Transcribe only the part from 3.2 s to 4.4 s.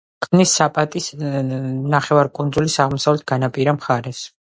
განაპირა მხარეს.